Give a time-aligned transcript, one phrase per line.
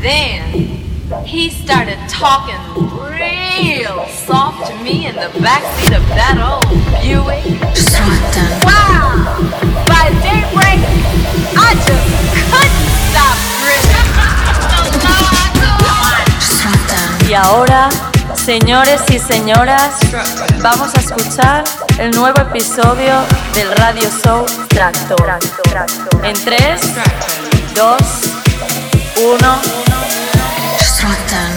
[0.00, 0.80] Then
[1.26, 2.56] he started talking
[3.04, 6.64] real soft to me in the backseat of that old
[7.04, 7.44] Buick.
[8.64, 9.20] Wow!
[9.84, 10.80] By daybreak,
[11.52, 12.08] I just
[12.48, 14.00] couldn't stop grinning.
[17.28, 17.90] Y ahora,
[18.34, 19.98] señores y señoras,
[20.62, 21.64] vamos a escuchar
[21.98, 23.20] el nuevo episodio
[23.52, 25.16] del Radio Show Tracto.
[26.24, 26.80] En 3,
[27.74, 27.96] 2,
[29.16, 29.89] 1.
[31.10, 31.49] Doctor.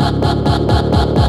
[0.00, 1.19] Ha ha ha ha ha!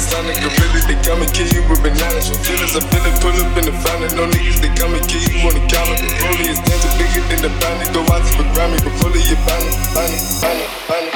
[0.00, 2.32] Sonic gorilla, they come and kill you with bananas.
[2.32, 4.16] Your feelings, I'm feeling pull up in the fountain.
[4.16, 5.96] No niggas, they come and kill you on the counter.
[6.00, 7.84] The bully is dancing bigger than the bounty.
[7.92, 11.09] Go out to the Grammy, but fully you're bounty, bounty, bounty, bounty.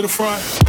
[0.00, 0.59] To the front.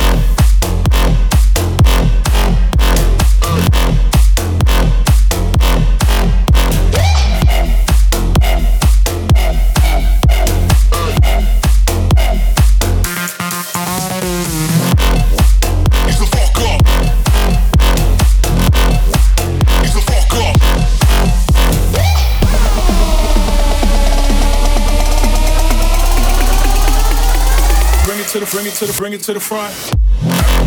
[28.52, 30.61] Bring it to the bring it to the front.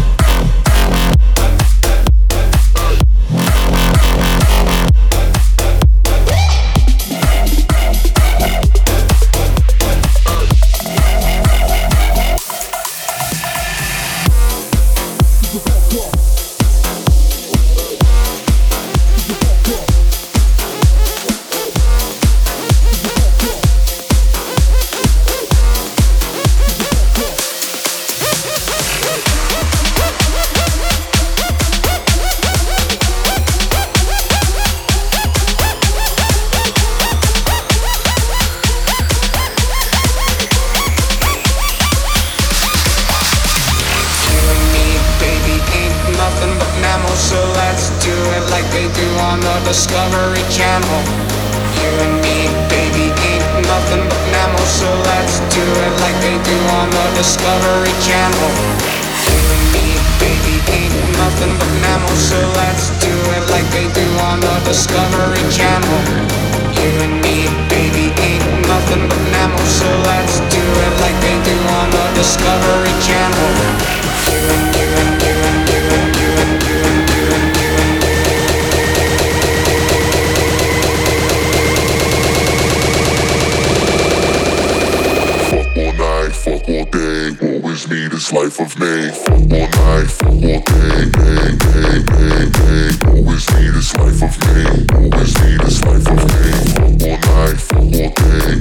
[94.94, 98.60] Always need this life of pain, one more night, one more day,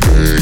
[0.00, 0.41] day.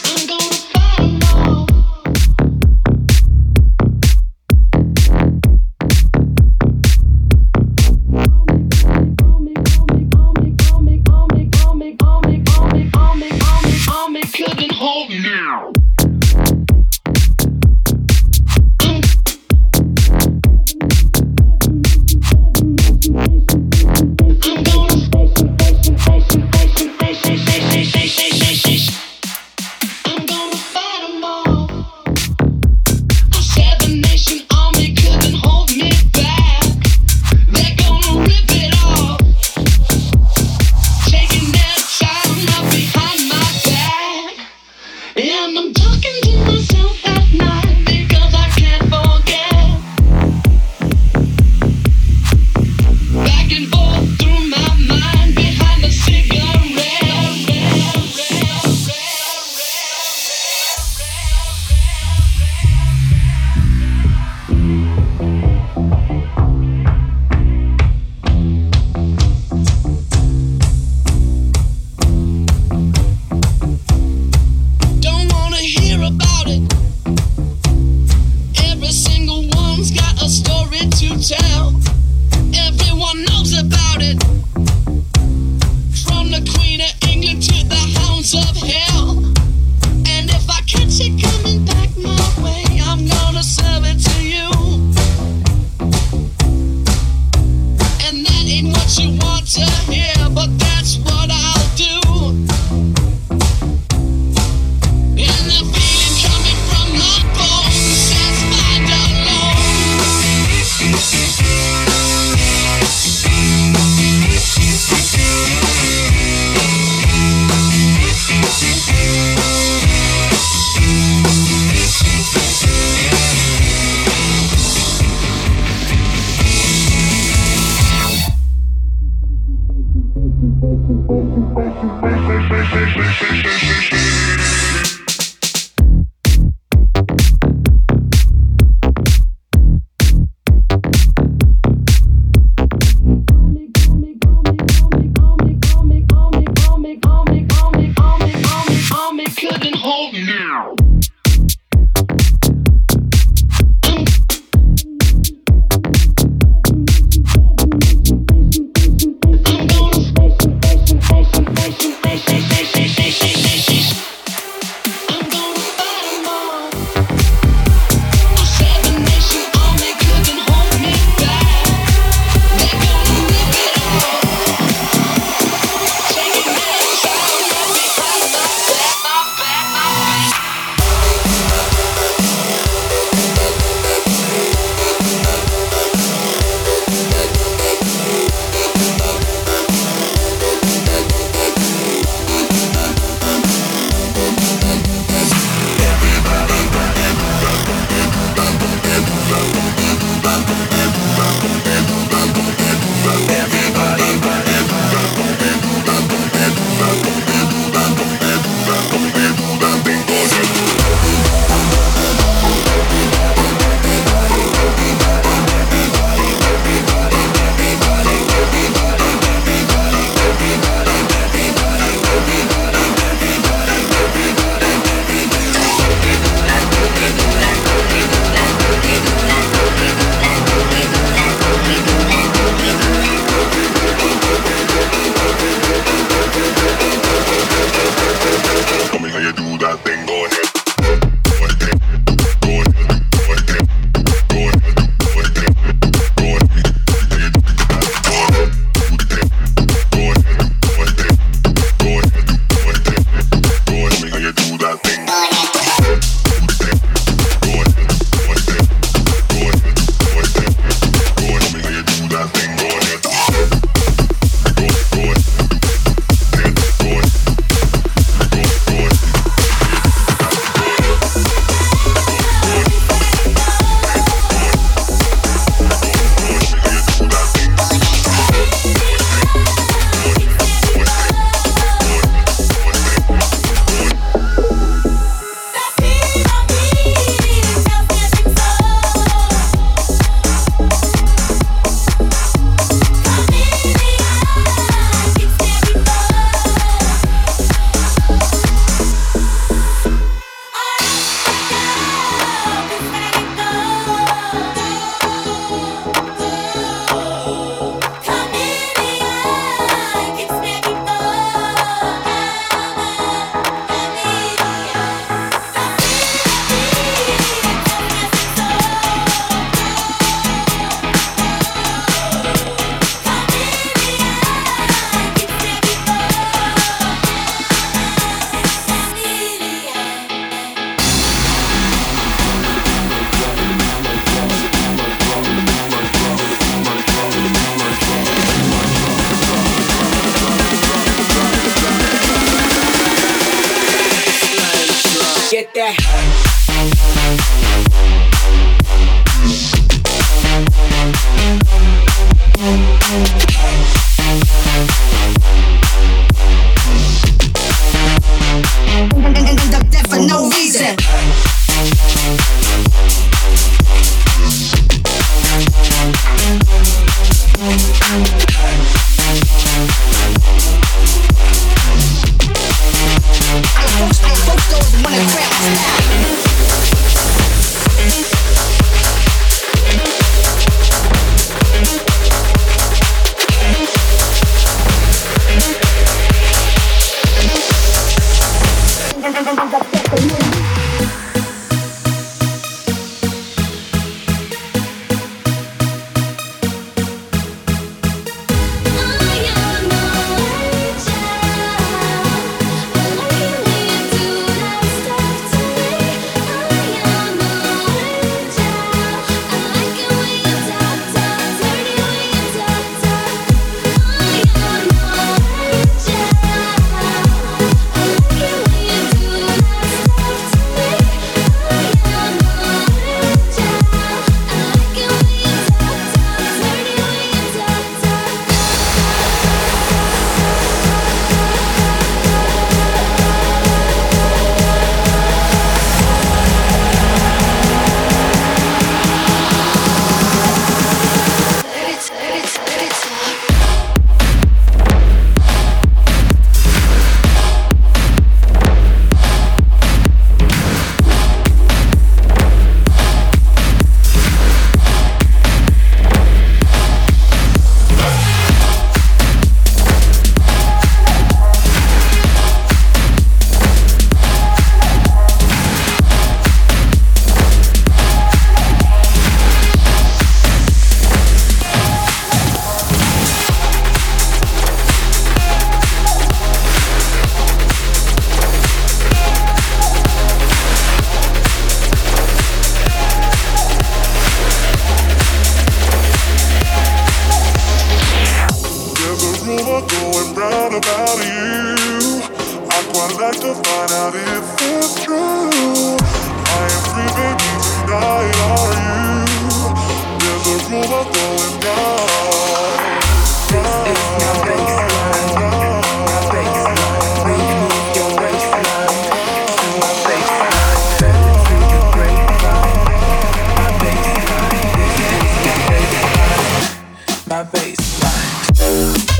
[517.57, 518.90] waistline.